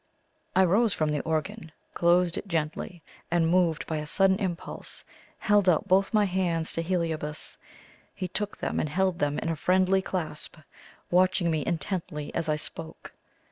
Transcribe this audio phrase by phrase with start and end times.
[0.55, 5.03] I rose from the organ, closed it gently, and, moved by a sudden impulse,
[5.37, 7.59] held out both my hands to Heliobas.
[8.15, 10.57] He took them and held them in a friendly clasp,
[11.11, 13.13] watching me intently as I spoke.